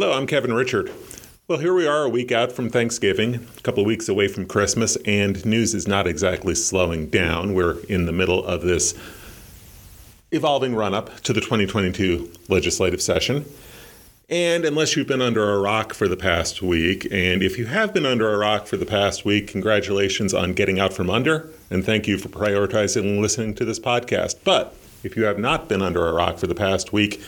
[0.00, 0.92] Hello, I'm Kevin Richert.
[1.48, 4.46] Well, here we are a week out from Thanksgiving, a couple of weeks away from
[4.46, 7.52] Christmas, and news is not exactly slowing down.
[7.52, 8.94] We're in the middle of this
[10.30, 13.44] evolving run up to the 2022 legislative session.
[14.28, 17.92] And unless you've been under a rock for the past week, and if you have
[17.92, 21.84] been under a rock for the past week, congratulations on getting out from under, and
[21.84, 24.36] thank you for prioritizing listening to this podcast.
[24.44, 27.20] But if you have not been under a rock for the past week,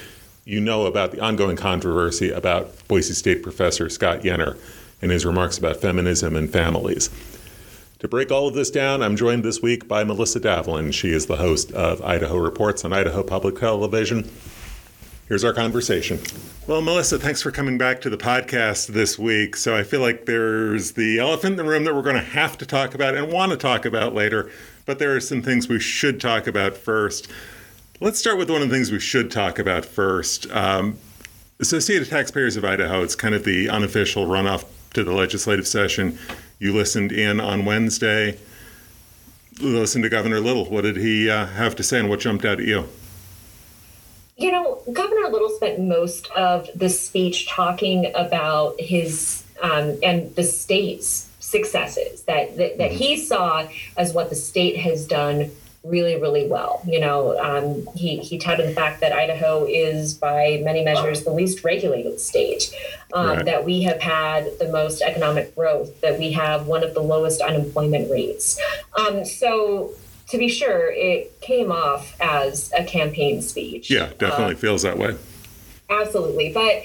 [0.45, 4.59] you know about the ongoing controversy about Boise State professor Scott Yenor
[5.03, 7.11] and his remarks about feminism and families.
[8.01, 10.93] To break all of this down, I'm joined this week by Melissa Davlin.
[10.93, 14.31] She is the host of Idaho Reports on Idaho Public Television.
[15.29, 16.19] Here's our conversation.
[16.67, 19.55] Well, Melissa, thanks for coming back to the podcast this week.
[19.55, 22.59] So I feel like there's the elephant in the room that we're going to have
[22.59, 24.51] to talk about and want to talk about later,
[24.87, 27.31] but there are some things we should talk about first.
[28.03, 30.51] Let's start with one of the things we should talk about first.
[30.51, 30.97] Um,
[31.59, 36.19] Associated Taxpayers of Idaho, it's kind of the unofficial runoff to the legislative session.
[36.59, 38.39] You listened in on Wednesday.
[39.61, 40.65] Listen to Governor Little.
[40.71, 42.89] What did he uh, have to say and what jumped out at you?
[44.39, 50.45] You know, Governor Little spent most of the speech talking about his um, and the
[50.45, 55.51] state's successes that that, that he saw as what the state has done
[55.83, 56.83] really, really well.
[56.87, 61.33] You know, um, he, he touted the fact that Idaho is, by many measures, the
[61.33, 62.75] least regulated state,
[63.15, 63.45] um, right.
[63.47, 67.41] that we have had the most economic growth, that we have one of the lowest
[67.41, 68.61] unemployment rates.
[68.99, 69.95] Um, so
[70.29, 73.91] to be sure, it came off as a campaign speech.
[73.91, 75.17] Yeah, definitely uh, feels that way.
[75.89, 76.53] Absolutely.
[76.53, 76.83] But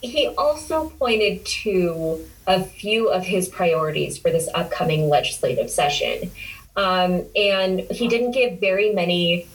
[0.00, 6.30] he also pointed to a few of his priorities for this upcoming legislative session.
[6.76, 9.46] Um, and he didn't give very many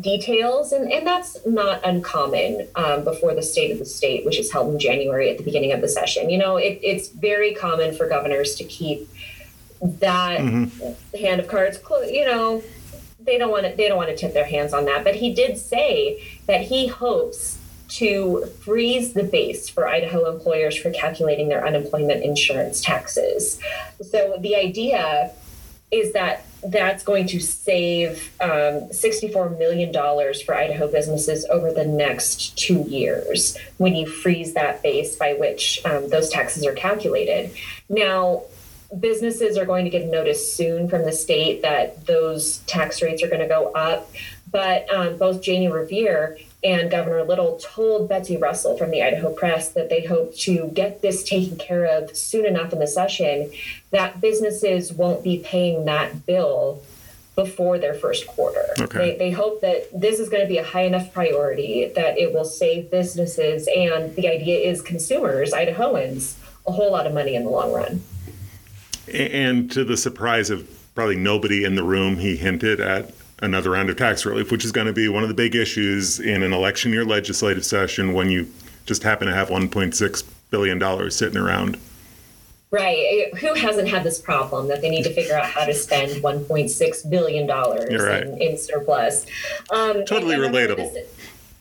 [0.00, 4.52] details, and, and that's not uncommon um, before the State of the State, which is
[4.52, 6.28] held in January at the beginning of the session.
[6.28, 9.08] You know, it, it's very common for governors to keep
[9.80, 11.16] that mm-hmm.
[11.18, 12.12] hand of cards, closed.
[12.12, 12.62] you know,
[13.20, 15.04] they don't want to they don't want to tip their hands on that.
[15.04, 20.90] But he did say that he hopes to freeze the base for Idaho employers for
[20.90, 23.60] calculating their unemployment insurance taxes.
[24.10, 25.30] So the idea
[25.90, 29.92] is that that's going to save um, $64 million
[30.44, 35.84] for Idaho businesses over the next two years when you freeze that base by which
[35.84, 37.54] um, those taxes are calculated.
[37.88, 38.42] Now,
[39.00, 43.28] businesses are going to get notice soon from the state that those tax rates are
[43.28, 44.10] going to go up.
[44.50, 49.68] But um, both Jani Revier and Governor Little told Betsy Russell from the Idaho Press
[49.68, 53.52] that they hope to get this taken care of soon enough in the session
[53.92, 56.82] that businesses won't be paying that bill
[57.36, 58.64] before their first quarter.
[58.80, 58.98] Okay.
[58.98, 62.32] They, they hope that this is going to be a high enough priority that it
[62.34, 66.34] will save businesses and the idea is consumers, Idahoans,
[66.66, 68.02] a whole lot of money in the long run.
[69.12, 73.90] And to the surprise of probably nobody in the room, he hinted at another round
[73.90, 76.52] of tax relief, which is going to be one of the big issues in an
[76.52, 78.50] election year legislative session when you
[78.86, 81.78] just happen to have $1.6 billion sitting around.
[82.70, 83.32] Right.
[83.38, 87.10] Who hasn't had this problem that they need to figure out how to spend $1.6
[87.10, 88.22] billion right.
[88.22, 89.24] in, in, surplus?
[89.70, 90.92] Um, totally relatable.
[90.92, 91.08] This,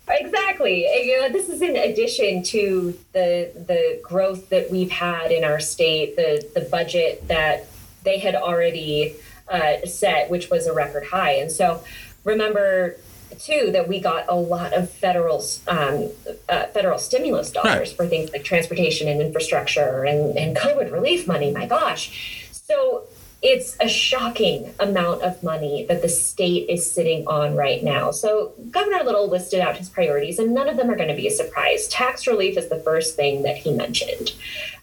[0.09, 0.81] exactly.
[1.05, 5.59] You know, this is in addition to the the growth that we've had in our
[5.59, 7.67] state, the the budget that
[8.03, 9.15] they had already
[9.49, 11.33] uh, set, which was a record high.
[11.33, 11.83] And so
[12.23, 12.97] remember
[13.39, 16.09] too that we got a lot of federal um,
[16.47, 17.97] uh, federal stimulus dollars right.
[17.97, 21.51] for things like transportation and infrastructure and, and COVID relief money.
[21.51, 23.03] My gosh, so
[23.41, 28.11] it's a shocking amount of money that the state is sitting on right now.
[28.11, 31.27] So Governor Little listed out his priorities, and none of them are going to be
[31.27, 31.87] a surprise.
[31.87, 34.33] Tax relief is the first thing that he mentioned.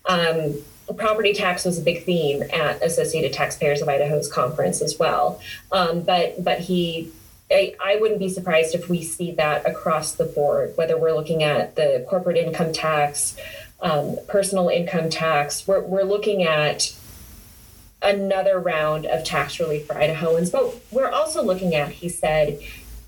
[0.07, 0.57] Um,
[0.95, 5.41] property tax was a big theme at Associated Taxpayers of Idaho's conference as well.
[5.71, 7.11] Um, but but he,
[7.51, 11.43] I, I, wouldn't be surprised if we see that across the board, whether we're looking
[11.43, 13.37] at the corporate income tax,
[13.81, 15.67] um, personal income tax.
[15.67, 16.95] We're we're looking at
[18.03, 22.61] another round of tax relief for Idahoans, but we're also looking at, he said,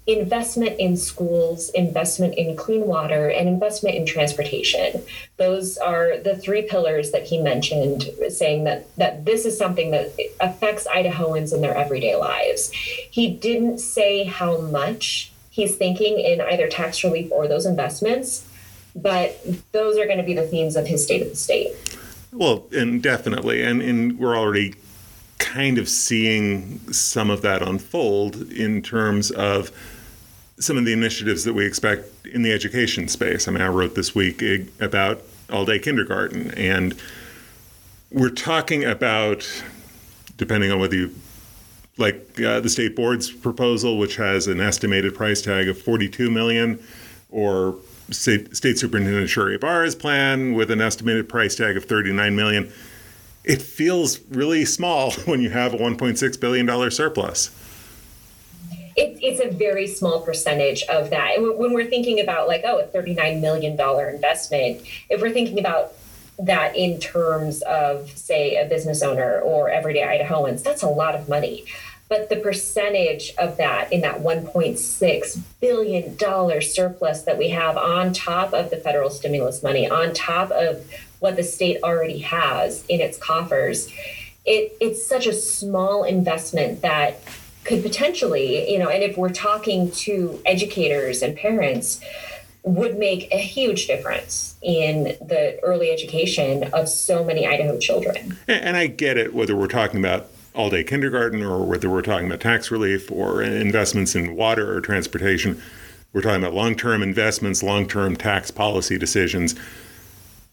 [0.07, 5.03] investment in schools, investment in clean water, and investment in transportation.
[5.39, 10.15] Those are the three pillars that he mentioned, saying that, that this is something that
[10.41, 12.71] affects Idahoans in their everyday lives.
[12.73, 18.47] He didn't say how much he's thinking in either tax relief or those investments,
[18.95, 19.41] but
[19.73, 21.73] those are going to be the themes of his state of the state.
[22.31, 24.75] Well, and definitely, and, and we're already
[25.39, 29.71] kind of seeing some of that unfold in terms of
[30.59, 33.49] some of the initiatives that we expect in the education space.
[33.49, 34.43] I mean, I wrote this week
[34.81, 36.53] about all day kindergarten.
[36.53, 36.95] And
[38.11, 39.47] we're talking about,
[40.37, 41.15] depending on whether you
[41.97, 46.83] like uh, the state board's proposal, which has an estimated price tag of 42 million,
[47.31, 47.77] or
[48.11, 52.73] State, State Superintendent Sherri Ybarra's plan with an estimated price tag of 39 million.
[53.45, 57.51] It feels really small when you have a 1.6 billion dollar surplus.
[58.97, 61.37] It, it's a very small percentage of that.
[61.37, 65.93] And when we're thinking about like, oh, a $39 million investment, if we're thinking about
[66.39, 71.29] that in terms of, say, a business owner or everyday Idahoans, that's a lot of
[71.29, 71.65] money.
[72.09, 78.53] But the percentage of that in that $1.6 billion surplus that we have on top
[78.53, 80.87] of the federal stimulus money, on top of
[81.21, 83.89] what the state already has in its coffers,
[84.45, 87.21] it, it's such a small investment that
[87.65, 92.01] could potentially, you know, and if we're talking to educators and parents,
[92.63, 98.39] would make a huge difference in the early education of so many Idaho children.
[98.49, 102.27] And I get it, whether we're talking about all day kindergarten or whether we're talking
[102.27, 105.61] about tax relief or investments in water or transportation.
[106.13, 109.55] We're talking about long term investments, long term tax policy decisions.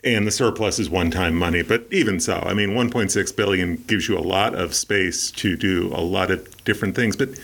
[0.04, 1.62] And the surplus is one time money.
[1.62, 5.92] But even so, I mean, 1.6 billion gives you a lot of space to do
[5.94, 7.16] a lot of different things.
[7.16, 7.40] But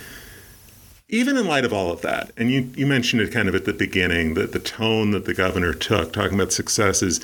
[1.09, 3.65] even in light of all of that, and you, you mentioned it kind of at
[3.65, 7.23] the beginning, that the tone that the governor took, talking about successes,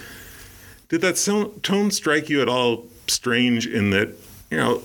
[0.87, 4.09] did that so, tone strike you at all strange in that,
[4.51, 4.83] you know,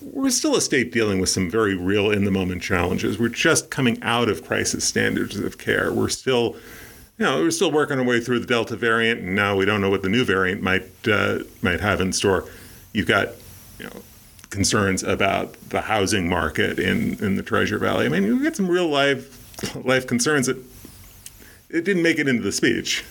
[0.00, 3.18] we're still a state dealing with some very real in the moment challenges.
[3.18, 5.92] We're just coming out of crisis standards of care.
[5.92, 6.56] We're still,
[7.18, 9.80] you know, we're still working our way through the Delta variant, and now we don't
[9.80, 12.44] know what the new variant might uh, might have in store.
[12.92, 13.28] You've got,
[13.78, 14.02] you know,
[14.50, 18.06] concerns about the housing market in in the Treasure Valley.
[18.06, 20.58] I mean, we got some real life life concerns that
[21.70, 23.04] it didn't make it into the speech.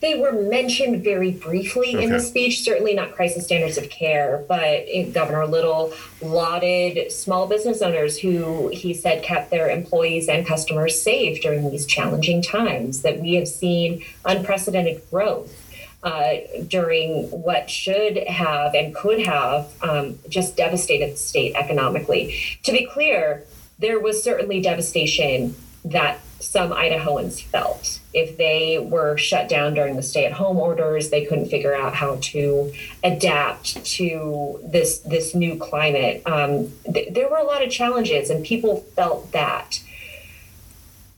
[0.00, 2.04] They were mentioned very briefly okay.
[2.04, 2.62] in the speech.
[2.62, 5.92] Certainly not crisis standards of care, but Governor Little
[6.22, 11.84] lauded small business owners who he said kept their employees and customers safe during these
[11.84, 13.02] challenging times.
[13.02, 15.54] That we have seen unprecedented growth
[16.02, 16.36] uh,
[16.66, 22.58] during what should have and could have um, just devastated the state economically.
[22.62, 23.44] To be clear,
[23.78, 25.54] there was certainly devastation
[25.84, 28.00] that some Idahoans felt.
[28.12, 32.72] If they were shut down during the stay-at-home orders, they couldn't figure out how to
[33.04, 36.22] adapt to this this new climate.
[36.26, 39.80] Um, th- there were a lot of challenges, and people felt that.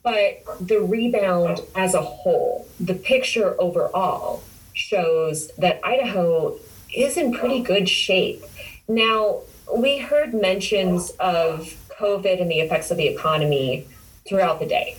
[0.02, 4.42] But the rebound as a whole, the picture overall,
[4.74, 6.58] shows that Idaho
[6.94, 8.42] is in pretty good shape.
[8.88, 9.42] Now,
[9.74, 13.86] we heard mentions of COVID and the effects of the economy
[14.28, 14.96] throughout the day.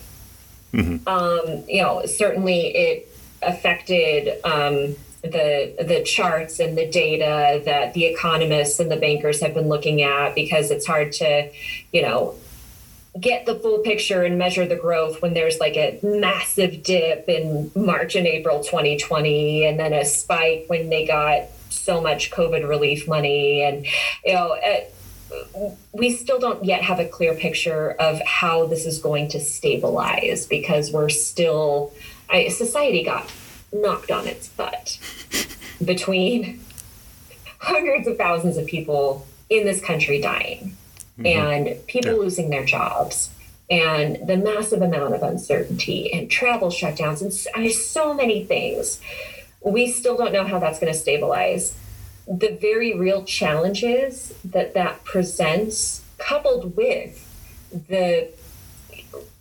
[0.73, 1.07] Mm-hmm.
[1.07, 3.09] Um, you know, certainly it
[3.41, 9.53] affected um, the the charts and the data that the economists and the bankers have
[9.53, 11.49] been looking at because it's hard to,
[11.91, 12.35] you know,
[13.19, 17.71] get the full picture and measure the growth when there's like a massive dip in
[17.75, 23.07] March and April 2020 and then a spike when they got so much COVID relief
[23.07, 23.85] money and
[24.25, 24.57] you know.
[24.61, 24.93] It,
[25.91, 30.45] we still don't yet have a clear picture of how this is going to stabilize
[30.45, 31.93] because we're still
[32.29, 33.31] I, society got
[33.71, 34.99] knocked on its butt
[35.83, 36.63] between
[37.59, 40.75] hundreds of thousands of people in this country dying
[41.17, 41.25] mm-hmm.
[41.25, 42.17] and people yeah.
[42.17, 43.29] losing their jobs
[43.69, 48.99] and the massive amount of uncertainty and travel shutdowns and I, so many things
[49.61, 51.73] we still don't know how that's going to stabilize
[52.27, 57.29] the very real challenges that that presents, coupled with
[57.89, 58.29] the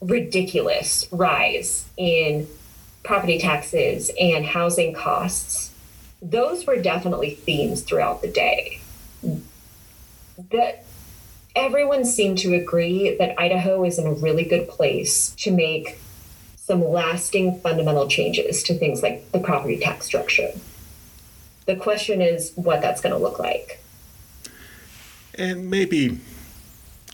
[0.00, 2.48] ridiculous rise in
[3.02, 5.70] property taxes and housing costs,
[6.20, 8.80] those were definitely themes throughout the day.
[10.50, 10.84] That
[11.54, 16.00] everyone seemed to agree that Idaho is in a really good place to make
[16.56, 20.52] some lasting fundamental changes to things like the property tax structure.
[21.66, 23.80] The question is what that's going to look like.
[25.34, 26.18] And maybe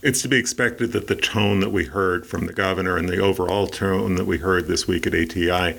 [0.02, 3.18] it's to be expected that the tone that we heard from the governor and the
[3.18, 5.78] overall tone that we heard this week at ATI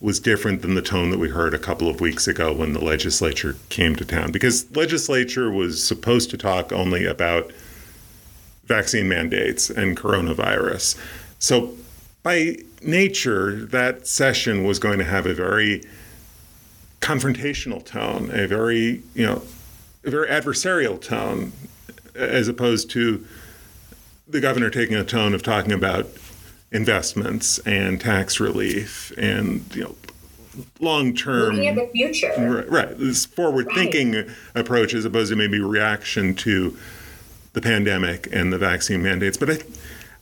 [0.00, 2.84] was different than the tone that we heard a couple of weeks ago when the
[2.84, 7.50] legislature came to town because legislature was supposed to talk only about
[8.66, 10.98] vaccine mandates and coronavirus.
[11.38, 11.74] So
[12.22, 15.82] by nature that session was going to have a very
[17.06, 19.40] confrontational tone, a very, you know,
[20.04, 21.52] a very adversarial tone,
[22.16, 23.24] as opposed to
[24.26, 26.08] the governor taking a tone of talking about
[26.72, 29.94] investments and tax relief and, you know,
[30.80, 31.54] long term.
[31.54, 32.32] Looking at the future.
[32.36, 32.98] Right, right.
[32.98, 34.28] This forward thinking right.
[34.56, 36.76] approach as opposed to maybe reaction to
[37.52, 39.36] the pandemic and the vaccine mandates.
[39.36, 39.58] But I,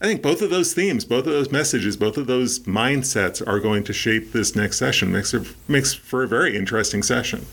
[0.05, 3.59] I think both of those themes, both of those messages, both of those mindsets are
[3.59, 5.11] going to shape this next session.
[5.11, 7.47] Makes, it, makes for a very interesting session.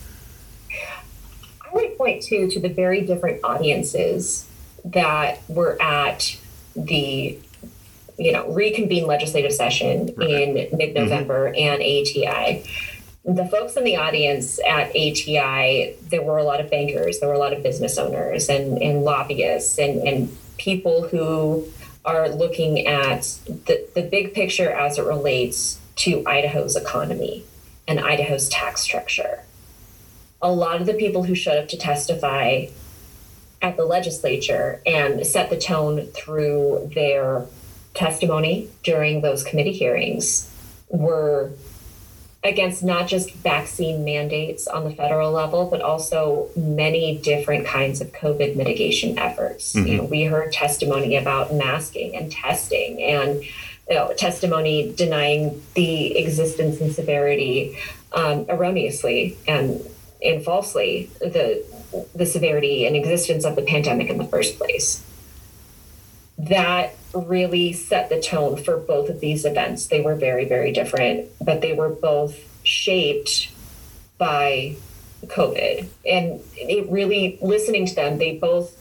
[1.59, 4.47] I would point to to the very different audiences
[4.85, 6.37] that were at
[6.75, 7.39] the
[8.19, 10.29] you know reconvene legislative session right.
[10.29, 11.57] in mid-November mm-hmm.
[11.57, 12.69] and ATI.
[13.25, 17.35] The folks in the audience at ATI, there were a lot of bankers, there were
[17.35, 21.67] a lot of business owners and, and lobbyists and, and people who
[22.05, 27.43] are looking at the, the big picture as it relates to Idaho's economy
[27.87, 29.43] and Idaho's tax structure.
[30.41, 32.67] A lot of the people who showed up to testify
[33.61, 37.45] at the legislature and set the tone through their
[37.93, 40.49] testimony during those committee hearings
[40.89, 41.51] were
[42.43, 48.11] against not just vaccine mandates on the federal level, but also many different kinds of
[48.11, 49.73] COVID mitigation efforts.
[49.73, 49.87] Mm-hmm.
[49.87, 53.43] You know, we heard testimony about masking and testing and
[53.89, 57.77] you know, testimony denying the existence and severity
[58.11, 59.81] um, erroneously and,
[60.23, 61.65] and falsely the
[62.15, 65.03] the severity and existence of the pandemic in the first place.
[66.37, 69.87] That really set the tone for both of these events.
[69.87, 73.49] They were very, very different, but they were both shaped
[74.17, 74.75] by
[75.25, 75.87] COVID.
[76.05, 78.79] And it really, listening to them, they both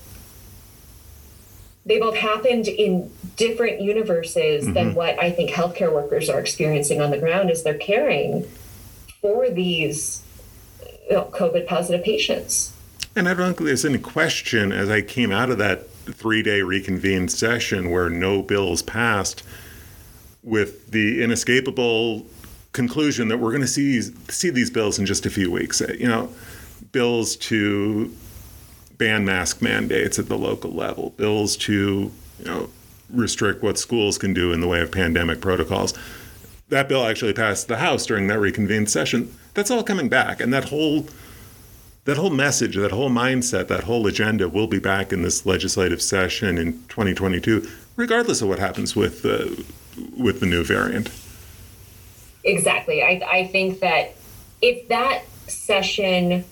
[1.85, 4.73] they both happened in different universes mm-hmm.
[4.73, 8.45] than what I think healthcare workers are experiencing on the ground as they're caring
[9.21, 10.23] for these
[11.09, 12.73] you know, COVID positive patients.
[13.17, 16.63] And I don't think there's any question as I came out of that three day
[16.63, 19.43] reconvened session where no bills passed
[20.43, 22.27] with the inescapable
[22.73, 25.81] conclusion that we're going to see see these bills in just a few weeks.
[25.81, 26.29] Uh, you know,
[26.91, 28.13] bills to
[28.99, 32.69] ban mask mandates at the local level, bills to you know
[33.11, 35.95] restrict what schools can do in the way of pandemic protocols.
[36.71, 39.37] That bill actually passed the House during that reconvened session.
[39.55, 41.07] That's all coming back, and that whole
[42.05, 46.03] that whole message, that whole mindset, that whole agenda will be back in this legislative
[46.03, 49.65] session in 2022, regardless of what happens with the
[50.17, 51.11] with the new variant.
[52.45, 53.03] Exactly.
[53.03, 54.15] I, I think that
[54.61, 56.45] if that session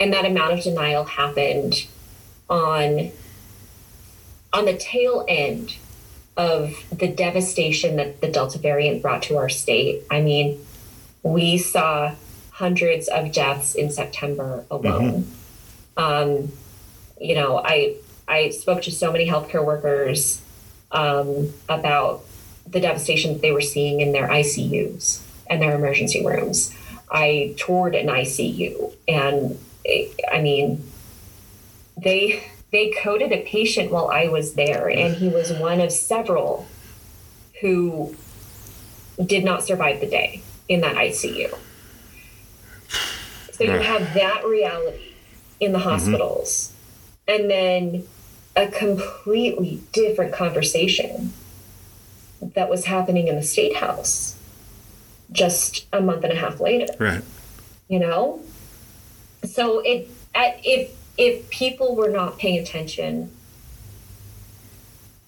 [0.00, 1.86] and that amount of denial happened
[2.48, 3.12] on
[4.52, 5.76] on the tail end
[6.36, 10.64] of the devastation that the Delta variant brought to our state, I mean,
[11.22, 12.14] we saw
[12.52, 15.24] hundreds of deaths in September alone.
[15.24, 15.98] Mm-hmm.
[15.98, 16.52] Um,
[17.20, 17.96] you know, I
[18.28, 20.40] I spoke to so many healthcare workers
[20.90, 22.24] um, about
[22.66, 26.74] the devastation that they were seeing in their ICUs and their emergency rooms.
[27.10, 29.58] I toured an ICU, and
[30.32, 30.84] I mean,
[31.96, 36.66] they they coded a patient while I was there, and he was one of several
[37.60, 38.16] who
[39.24, 41.54] did not survive the day in that ICU.
[43.52, 45.12] So you have that reality
[45.60, 45.88] in the mm-hmm.
[45.88, 46.72] hospitals,
[47.28, 47.42] mm-hmm.
[47.42, 48.04] and then
[48.56, 51.32] a completely different conversation
[52.40, 54.36] that was happening in the state house
[55.30, 56.86] just a month and a half later.
[56.98, 57.22] Right.
[57.88, 58.40] You know?
[59.44, 63.30] So it if if people were not paying attention,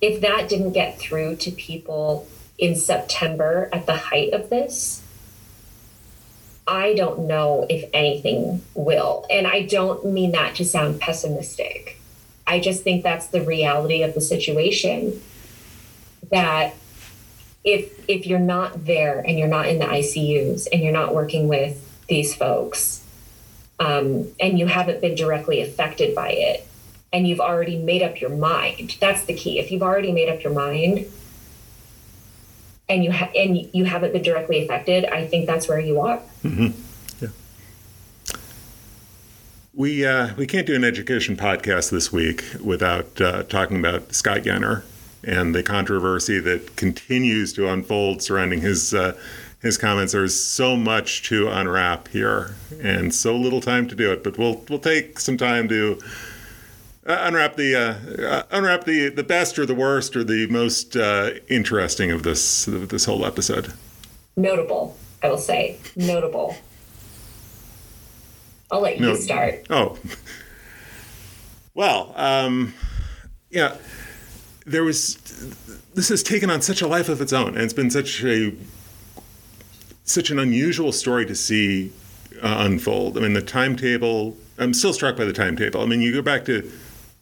[0.00, 2.26] if that didn't get through to people
[2.58, 5.02] in September at the height of this,
[6.66, 9.26] I don't know if anything will.
[9.30, 11.98] And I don't mean that to sound pessimistic.
[12.46, 15.20] I just think that's the reality of the situation
[16.30, 16.74] that
[17.64, 21.48] if if you're not there and you're not in the ICUs and you're not working
[21.48, 23.02] with these folks
[23.80, 26.66] um, and you haven't been directly affected by it
[27.12, 30.42] and you've already made up your mind that's the key if you've already made up
[30.42, 31.06] your mind
[32.88, 36.20] and you ha- and you haven't been directly affected, I think that's where you are.
[36.42, 37.24] Mm-hmm.
[37.24, 37.28] Yeah.
[39.74, 44.42] We uh, we can't do an education podcast this week without uh, talking about Scott
[44.42, 44.84] Yenor
[45.22, 49.16] and the controversy that continues to unfold surrounding his uh,
[49.62, 50.12] his comments.
[50.12, 54.22] There's so much to unwrap here, and so little time to do it.
[54.22, 55.98] But we'll we'll take some time to
[57.06, 60.96] uh, unwrap the uh, uh, unwrap the the best or the worst or the most
[60.96, 63.72] uh, interesting of this of this whole episode.
[64.36, 66.56] Notable, I will say, notable.
[68.70, 69.66] I'll let you no, start.
[69.70, 69.98] Oh,
[71.74, 72.74] well, um,
[73.50, 73.76] yeah,
[74.66, 75.16] there was.
[75.94, 78.52] This has taken on such a life of its own, and it's been such a
[80.04, 81.92] such an unusual story to see
[82.42, 83.16] uh, unfold.
[83.16, 85.80] I mean, the timetable, I'm still struck by the timetable.
[85.80, 86.70] I mean, you go back to,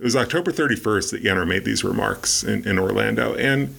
[0.02, 3.36] it was October 31st that Yenor made these remarks in, in Orlando.
[3.36, 3.76] And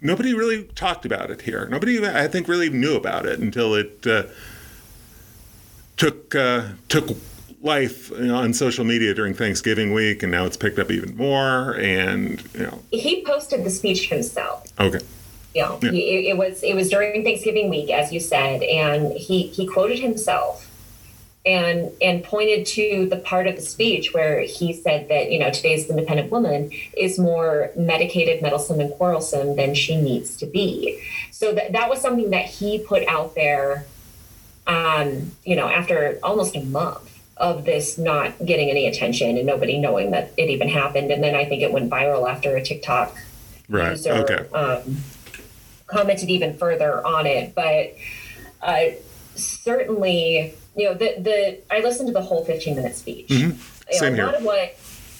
[0.00, 1.66] nobody really talked about it here.
[1.66, 4.26] Nobody, I think, really knew about it until it uh,
[5.96, 7.16] took uh, took
[7.60, 11.16] life you know, on social media during Thanksgiving week, and now it's picked up even
[11.16, 11.74] more.
[11.74, 14.72] And you know, he posted the speech himself.
[14.78, 15.00] Okay.
[15.52, 15.90] You know, yeah.
[15.90, 19.98] he, it was it was during Thanksgiving week, as you said, and he he quoted
[19.98, 20.67] himself
[21.48, 25.50] and and pointed to the part of the speech where he said that you know
[25.50, 31.02] today's independent woman is more medicated meddlesome and quarrelsome than she needs to be.
[31.30, 33.86] So that, that was something that he put out there
[34.66, 39.78] um, you know after almost a month of this not getting any attention and nobody
[39.78, 41.10] knowing that it even happened.
[41.10, 43.16] And then i think it went viral after a tiktok
[43.70, 43.92] right.
[43.92, 44.48] user okay.
[44.50, 44.98] um,
[45.86, 47.54] commented even further on it.
[47.54, 47.94] But
[48.60, 48.96] uh,
[49.34, 53.28] certainly you know, the the I listened to the whole 15 minute speech.
[53.28, 53.60] Mm-hmm.
[53.90, 54.78] Same you know, a lot of what,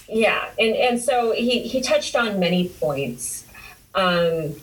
[0.09, 3.45] yeah, and and so he he touched on many points.
[3.95, 4.55] Um,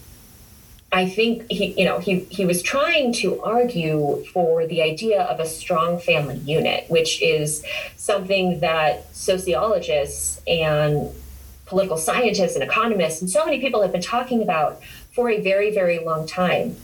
[0.94, 5.42] I think he, you know, he he was trying to argue for the idea of
[5.42, 7.66] a strong family unit, which is
[7.98, 11.10] something that sociologists and
[11.66, 15.72] political scientists and economists and so many people have been talking about for a very
[15.74, 16.78] very long time.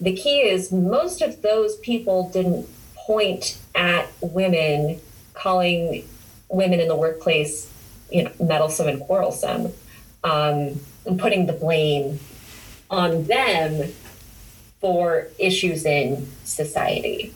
[0.00, 2.68] The key is most of those people didn't
[3.06, 5.00] point at women,
[5.34, 6.06] calling
[6.48, 7.70] women in the workplace,
[8.10, 9.72] you know, meddlesome and quarrelsome,
[10.24, 12.18] um, and putting the blame
[12.90, 13.92] on them
[14.80, 17.32] for issues in society.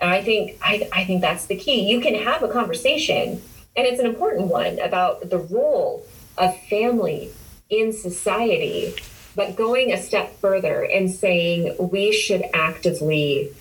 [0.00, 1.88] And I think I, I think that's the key.
[1.88, 3.40] You can have a conversation,
[3.76, 6.04] and it's an important one about the role
[6.36, 7.30] of family
[7.70, 8.94] in society,
[9.36, 13.52] but going a step further and saying we should actively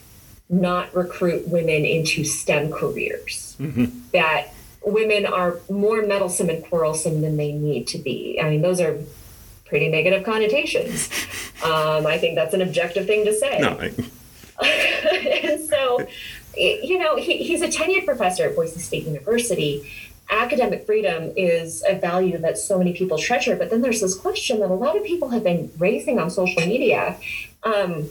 [0.52, 3.56] not recruit women into STEM careers.
[3.60, 3.86] Mm-hmm.
[4.12, 4.54] That
[4.86, 8.40] women are more meddlesome and quarrelsome than they need to be.
[8.42, 9.00] I mean, those are
[9.66, 11.10] pretty negative connotations.
[11.62, 13.60] Um, I think that's an objective thing to say.
[13.60, 13.78] No,
[14.60, 15.42] I...
[15.44, 16.08] and so,
[16.58, 19.88] you know, he, he's a tenured professor at Boise State University.
[20.32, 24.60] Academic freedom is a value that so many people treasure, but then there's this question
[24.62, 27.16] that a lot of people have been raising on social media.
[27.62, 28.10] Um,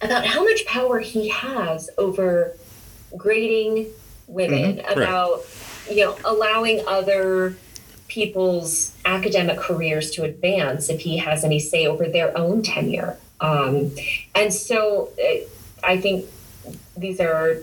[0.00, 2.56] about how much power he has over
[3.16, 3.86] grading
[4.26, 4.98] women, mm-hmm.
[4.98, 5.44] about
[5.90, 7.56] you know allowing other
[8.08, 13.18] people's academic careers to advance if he has any say over their own tenure.
[13.40, 13.92] Um,
[14.34, 15.46] and so uh,
[15.84, 16.26] I think
[16.96, 17.58] these are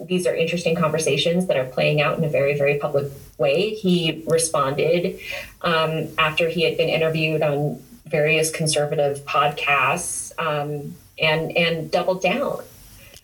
[0.00, 3.70] these are interesting conversations that are playing out in a very very public way.
[3.70, 5.18] He responded
[5.62, 10.32] um, after he had been interviewed on various conservative podcasts.
[10.38, 12.62] Um, and and double down.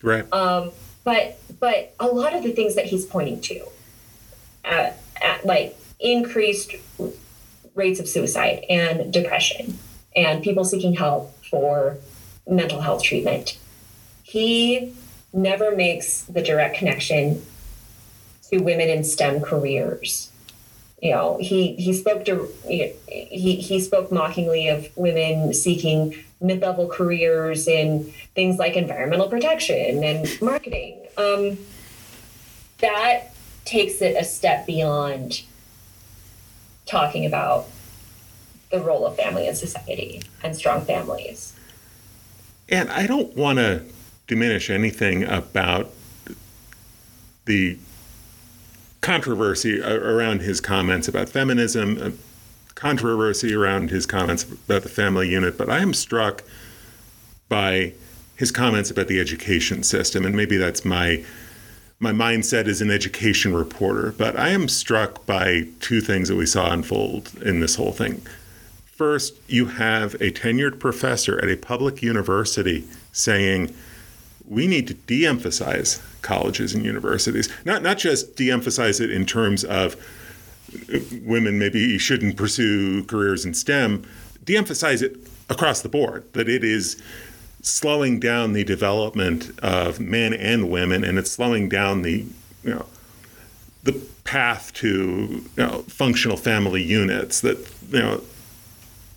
[0.01, 0.31] Right.
[0.33, 0.71] Um,
[1.03, 3.65] but but a lot of the things that he's pointing to,
[4.65, 6.75] uh, at, like increased
[7.75, 9.77] rates of suicide and depression,
[10.15, 11.97] and people seeking help for
[12.47, 13.57] mental health treatment,
[14.23, 14.93] he
[15.33, 17.43] never makes the direct connection
[18.49, 20.31] to women in STEM careers.
[21.01, 27.67] You know, he he spoke to he he spoke mockingly of women seeking mid-level careers
[27.67, 30.97] in things like environmental protection and marketing.
[31.17, 31.57] Um,
[32.79, 33.33] that
[33.65, 35.43] takes it a step beyond
[36.85, 37.67] talking about
[38.71, 41.53] the role of family in society and strong families.
[42.69, 43.83] And I don't want to
[44.27, 45.91] diminish anything about
[47.45, 47.77] the
[49.01, 52.19] controversy around his comments about feminism,
[52.79, 56.43] controversy around his comments about the family unit, but I am struck
[57.49, 57.91] by
[58.37, 61.23] his comments about the education system, and maybe that's my
[62.01, 64.13] my mindset as an education reporter.
[64.17, 68.21] But I am struck by two things that we saw unfold in this whole thing.
[68.85, 73.75] First, you have a tenured professor at a public university saying
[74.47, 77.49] we need to de-emphasize colleges and universities.
[77.65, 79.97] Not not just de-emphasize it in terms of
[81.23, 84.05] women maybe shouldn't pursue careers in STEM,
[84.43, 85.17] de emphasize it
[85.49, 87.01] across the board that it is
[87.61, 92.25] slowing down the development of men and women and it's slowing down the
[92.63, 92.85] you know
[93.83, 97.57] the path to you know, functional family units that
[97.89, 98.21] you know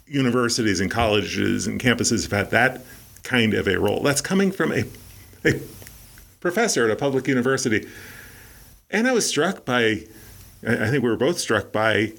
[0.06, 2.84] universities and colleges and campuses have had that
[3.22, 4.02] kind of a role.
[4.02, 4.84] That's coming from a,
[5.44, 5.60] a
[6.40, 7.88] professor at a public university.
[8.90, 10.04] And i was struck by
[10.66, 12.12] I think we were both struck by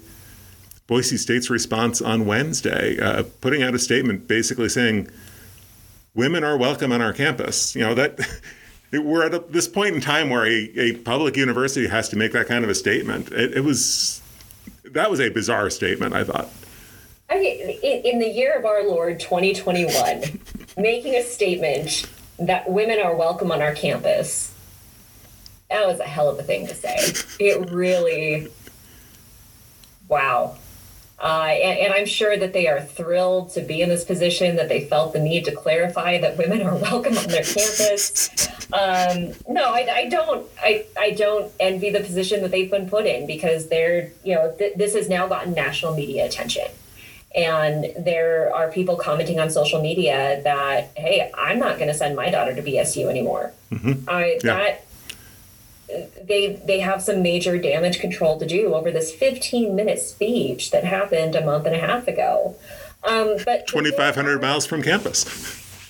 [0.86, 5.08] Boise State's response on Wednesday, uh, putting out a statement basically saying
[6.14, 7.74] women are welcome on our campus.
[7.74, 8.20] You know that
[8.92, 12.32] we're at a, this point in time where a, a, public university has to make
[12.32, 13.32] that kind of a statement.
[13.32, 14.20] It, it was
[14.92, 16.14] that was a bizarre statement.
[16.14, 16.48] I thought.
[17.30, 20.38] I mean, in, in the year of our Lord 2021,
[20.76, 22.06] making a statement
[22.38, 24.53] that women are welcome on our campus.
[25.70, 26.96] That was a hell of a thing to say.
[27.40, 28.48] It really,
[30.08, 30.56] wow.
[31.18, 34.68] Uh, and, and, I'm sure that they are thrilled to be in this position, that
[34.68, 38.48] they felt the need to clarify that women are welcome on their campus.
[38.72, 40.46] Um, no, I, I, don't.
[40.60, 44.52] I, I don't envy the position that they've been put in because they're, you know,
[44.58, 46.66] th- this has now gotten national media attention.
[47.34, 52.16] And there are people commenting on social media that, hey, I'm not going to send
[52.16, 53.52] my daughter to BSU anymore.
[53.70, 54.08] Mm-hmm.
[54.08, 54.56] I, yeah.
[54.56, 54.86] That
[55.88, 60.84] they they have some major damage control to do over this 15 minute speech that
[60.84, 62.56] happened a month and a half ago.
[63.02, 65.24] Um, but 2,500 miles from campus.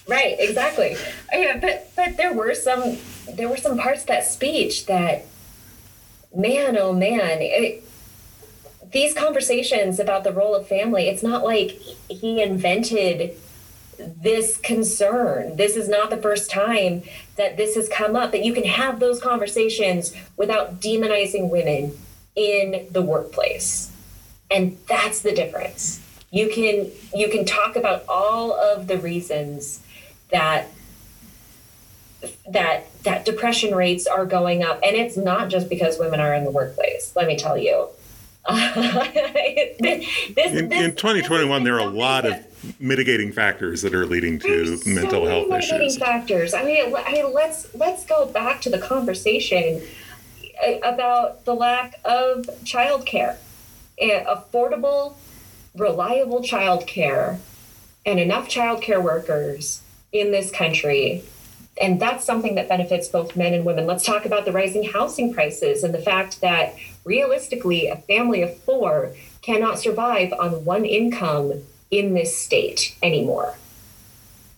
[0.07, 0.96] Right, exactly.
[1.33, 2.98] Yeah, but but there were some
[3.33, 5.24] there were some parts of that speech that,
[6.35, 7.85] man, oh man, it,
[8.92, 11.09] these conversations about the role of family.
[11.09, 11.70] It's not like
[12.09, 13.37] he invented
[13.98, 15.57] this concern.
[15.57, 17.02] This is not the first time
[17.37, 21.96] that this has come up, that you can have those conversations without demonizing women
[22.37, 23.90] in the workplace.
[24.50, 26.00] And that's the difference.
[26.30, 29.80] You can you can talk about all of the reasons
[30.30, 30.68] that
[32.48, 36.44] that that depression rates are going up and it's not just because women are in
[36.44, 37.88] the workplace let me tell you
[38.50, 42.35] this, in, this, in 2021 there are a lot of
[42.78, 45.98] mitigating factors that are leading to There's mental so health mitigating issues.
[45.98, 46.54] factors.
[46.54, 49.83] I mean, I mean, let's let's go back to the conversation
[50.66, 53.37] uh, about the lack of childcare,
[54.00, 55.14] affordable,
[55.74, 57.38] reliable childcare,
[58.04, 59.80] and enough childcare workers
[60.12, 61.24] in this country.
[61.80, 63.87] And that's something that benefits both men and women.
[63.87, 68.57] Let's talk about the rising housing prices and the fact that realistically, a family of
[68.59, 73.57] four cannot survive on one income in this state anymore.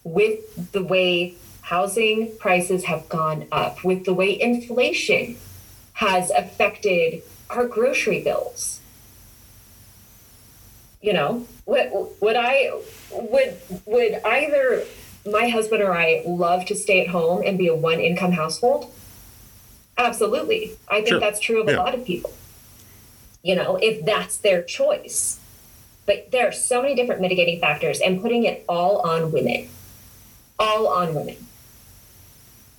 [0.04, 5.36] With the way housing prices have gone up, with the way inflation
[5.94, 8.80] has affected our grocery bills.
[11.02, 12.70] You know, would, would I
[13.12, 14.84] would would either
[15.24, 18.92] my husband or I love to stay at home and be a one income household?
[19.98, 20.76] Absolutely.
[20.88, 21.20] I think sure.
[21.20, 21.76] that's true of yeah.
[21.76, 22.32] a lot of people.
[23.42, 25.40] You know, if that's their choice.
[26.04, 29.68] But there are so many different mitigating factors, and putting it all on women,
[30.56, 31.36] all on women,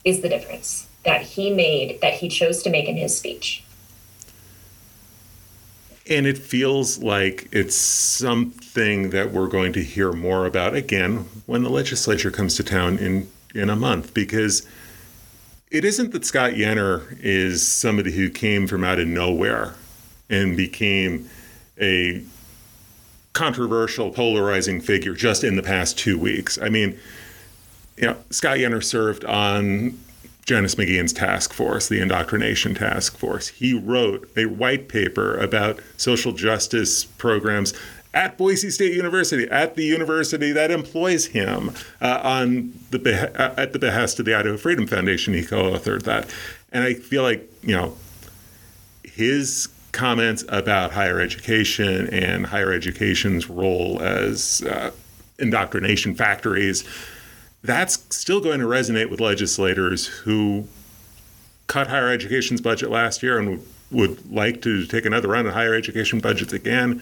[0.05, 3.65] is the difference that he made, that he chose to make in his speech.
[6.09, 11.63] And it feels like it's something that we're going to hear more about again when
[11.63, 14.65] the legislature comes to town in, in a month, because
[15.69, 19.75] it isn't that Scott Yenor is somebody who came from out of nowhere
[20.29, 21.29] and became
[21.79, 22.23] a
[23.33, 26.57] controversial, polarizing figure just in the past two weeks.
[26.61, 26.97] I mean,
[27.97, 29.97] you know, Scott Yenor served on
[30.45, 33.49] Janice McGeachin's task force, the indoctrination task force.
[33.49, 37.73] He wrote a white paper about social justice programs
[38.17, 43.73] at Boise State University, at the university that employs him, uh, on the uh, at
[43.73, 45.35] the behest of the Idaho Freedom Foundation.
[45.35, 46.27] He co-authored that,
[46.71, 47.95] and I feel like you know
[49.03, 54.89] his comments about higher education and higher education's role as uh,
[55.37, 56.83] indoctrination factories,
[57.63, 60.67] that's still going to resonate with legislators who
[61.67, 65.75] cut higher education's budget last year and would like to take another run at higher
[65.75, 67.01] education budgets again.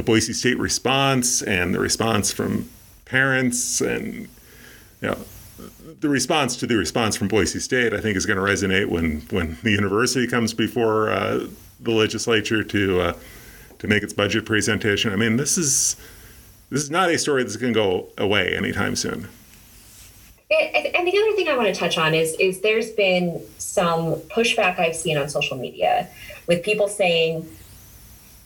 [0.00, 2.70] The Boise State response and the response from
[3.04, 4.28] parents and
[5.02, 5.18] you know
[6.00, 9.20] the response to the response from Boise State, I think, is going to resonate when
[9.30, 11.46] when the university comes before uh,
[11.80, 13.12] the legislature to uh,
[13.80, 15.12] to make its budget presentation.
[15.12, 15.96] I mean, this is
[16.70, 19.28] this is not a story that's going to go away anytime soon.
[20.50, 24.78] And the other thing I want to touch on is is there's been some pushback
[24.78, 26.08] I've seen on social media
[26.46, 27.46] with people saying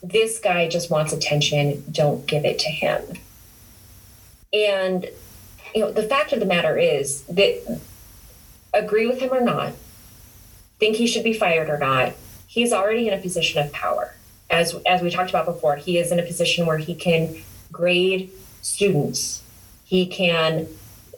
[0.08, 3.02] this guy just wants attention, don't give it to him.
[4.52, 5.06] And
[5.74, 7.80] you know, the fact of the matter is that
[8.72, 9.72] agree with him or not,
[10.78, 12.12] think he should be fired or not,
[12.46, 14.14] he's already in a position of power.
[14.50, 17.36] As, as we talked about before, he is in a position where he can
[17.72, 18.30] grade
[18.62, 19.42] students,
[19.84, 20.68] he can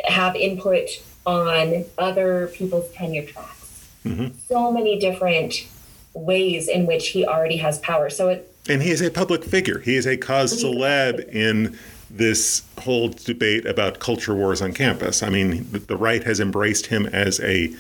[0.05, 0.89] have input
[1.27, 3.89] on other people's tenure tracks.
[4.05, 4.39] Mm-hmm.
[4.49, 5.67] So many different
[6.15, 8.09] ways in which he already has power.
[8.09, 9.79] So it, and he is a public figure.
[9.79, 11.79] He is a cause celeb in
[12.11, 15.23] this whole debate about culture wars on campus.
[15.23, 17.77] I mean, the right has embraced him as a, you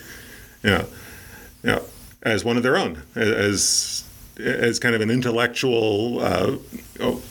[0.64, 0.86] know,
[1.62, 1.82] you know
[2.22, 4.04] as one of their own, as
[4.38, 6.56] as kind of an intellectual, uh,
[6.98, 7.22] you know,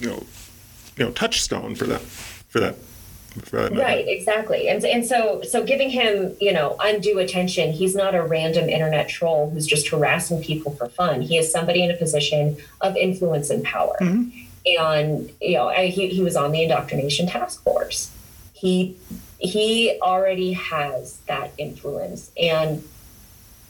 [0.00, 2.76] you know, touchstone for that, for that.
[3.44, 7.72] For right, exactly, and and so so giving him you know undue attention.
[7.72, 11.20] He's not a random internet troll who's just harassing people for fun.
[11.20, 13.96] He is somebody in a position of influence and power.
[14.00, 14.30] Mm-hmm.
[14.80, 18.10] And you know, he he was on the indoctrination task force.
[18.54, 18.96] He
[19.38, 22.82] he already has that influence and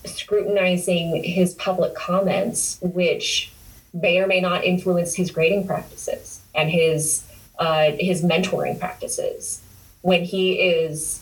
[0.04, 3.52] scrutinizing his public comments, which
[3.92, 7.24] may or may not influence his grading practices and his
[7.58, 9.60] uh, his mentoring practices
[10.02, 11.20] when he is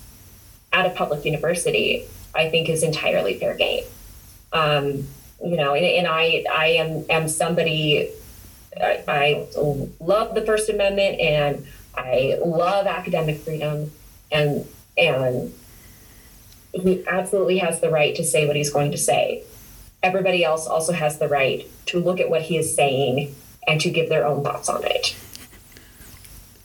[0.72, 3.84] at a public university, I think is entirely fair game.
[4.52, 5.08] Um,
[5.42, 8.10] you know, and, and, I I am am somebody
[8.80, 9.46] I, I
[10.00, 13.90] love the First Amendment and I love academic freedom
[14.30, 15.52] and and
[16.72, 19.42] he absolutely has the right to say what he's going to say.
[20.02, 23.34] Everybody else also has the right to look at what he is saying
[23.66, 25.16] and to give their own thoughts on it.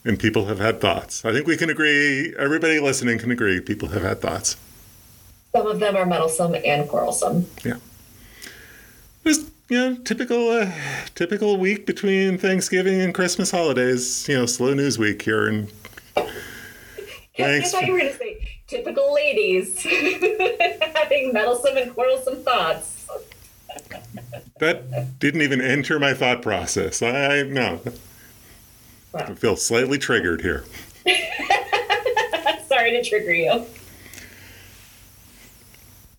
[0.03, 1.23] And people have had thoughts.
[1.23, 4.57] I think we can agree, everybody listening can agree, people have had thoughts.
[5.51, 7.45] Some of them are meddlesome and quarrelsome.
[7.63, 7.75] Yeah.
[9.25, 10.71] Just, you know, typical, uh,
[11.13, 15.47] typical week between Thanksgiving and Christmas holidays, you know, slow news week here.
[15.47, 15.69] And
[17.37, 17.73] thanks.
[17.75, 19.83] I thought you were going to say typical ladies
[20.95, 23.07] having meddlesome and quarrelsome thoughts.
[24.59, 27.03] that didn't even enter my thought process.
[27.03, 27.81] I no.
[29.13, 29.25] Wow.
[29.27, 30.63] I feel slightly triggered here.
[32.67, 33.65] Sorry to trigger you.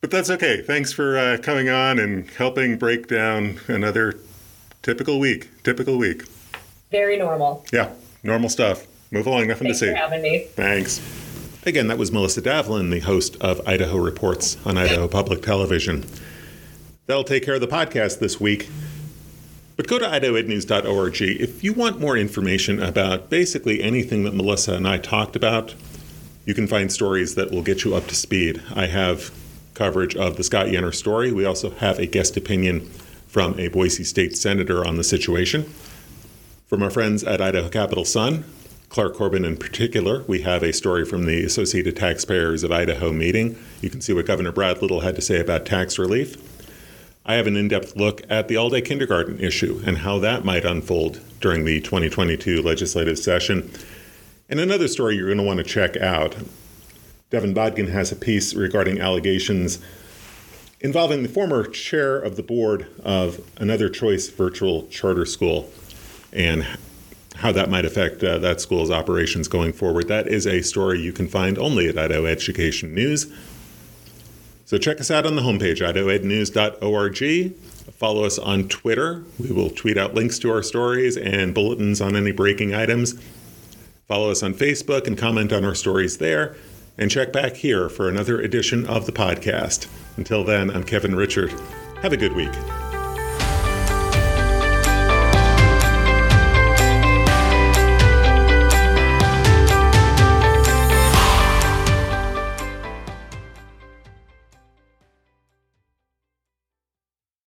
[0.00, 0.62] But that's okay.
[0.62, 4.18] Thanks for uh, coming on and helping break down another
[4.82, 5.62] typical week.
[5.62, 6.24] Typical week.
[6.90, 7.64] Very normal.
[7.72, 8.86] Yeah, normal stuff.
[9.12, 9.46] Move along.
[9.46, 9.92] Nothing Thanks to see.
[9.92, 10.46] For having me.
[10.54, 11.00] Thanks.
[11.64, 16.04] Again, that was Melissa Davlin, the host of Idaho Reports on Idaho Public Television.
[17.06, 18.68] That'll take care of the podcast this week.
[19.82, 24.86] But go to idahoednews.org if you want more information about basically anything that Melissa and
[24.86, 25.74] I talked about.
[26.46, 28.62] You can find stories that will get you up to speed.
[28.76, 29.32] I have
[29.74, 31.32] coverage of the Scott Yenor story.
[31.32, 32.82] We also have a guest opinion
[33.26, 35.64] from a Boise State senator on the situation.
[36.68, 38.44] From our friends at Idaho Capital Sun,
[38.88, 43.58] Clark Corbin in particular, we have a story from the Associated Taxpayers of Idaho meeting.
[43.80, 46.51] You can see what Governor Brad Little had to say about tax relief.
[47.24, 50.44] I have an in depth look at the all day kindergarten issue and how that
[50.44, 53.70] might unfold during the 2022 legislative session.
[54.48, 56.36] And another story you're going to want to check out
[57.30, 59.78] Devin Bodkin has a piece regarding allegations
[60.80, 65.70] involving the former chair of the board of another choice virtual charter school
[66.32, 66.66] and
[67.36, 70.08] how that might affect uh, that school's operations going forward.
[70.08, 73.32] That is a story you can find only at Idaho Education News.
[74.72, 77.54] So check us out on the homepage, idahoednews.org.
[77.92, 79.22] Follow us on Twitter.
[79.38, 83.22] We will tweet out links to our stories and bulletins on any breaking items.
[84.08, 86.56] Follow us on Facebook and comment on our stories there.
[86.96, 89.88] And check back here for another edition of the podcast.
[90.16, 91.50] Until then, I'm Kevin Richert.
[91.98, 92.81] Have a good week.